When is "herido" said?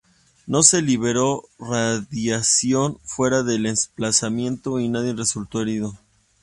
5.61-5.93